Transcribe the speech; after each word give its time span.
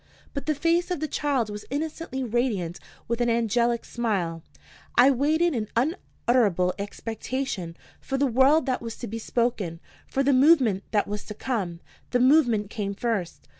But 0.33 0.47
the 0.47 0.55
face 0.55 0.89
of 0.89 0.99
the 0.99 1.07
child 1.07 1.51
was 1.51 1.63
innocently 1.69 2.23
radiant 2.23 2.79
with 3.07 3.21
an 3.21 3.29
angelic 3.29 3.85
smile. 3.85 4.41
I 4.95 5.11
waited 5.11 5.53
in 5.53 5.67
unutterable 5.75 6.73
expectation 6.79 7.77
for 7.99 8.17
the 8.17 8.25
word 8.25 8.65
that 8.65 8.81
was 8.81 8.95
to 8.95 9.05
be 9.05 9.19
spoken, 9.19 9.79
for 10.07 10.23
the 10.23 10.33
movement 10.33 10.85
that 10.89 11.07
was 11.07 11.23
to 11.25 11.35
come. 11.35 11.81
The 12.09 12.19
movement 12.19 12.71
came 12.71 12.95
first. 12.95 13.47